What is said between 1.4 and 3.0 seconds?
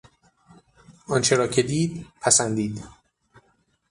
که دید، پسندید.